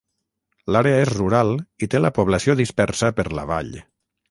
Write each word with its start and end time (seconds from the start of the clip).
L'àrea 0.75 1.01
és 1.01 1.11
rural 1.17 1.53
i 1.87 1.91
té 1.95 2.01
la 2.03 2.13
població 2.17 2.57
dispersa 2.65 3.13
per 3.21 3.29
la 3.41 3.47
vall. 3.55 3.73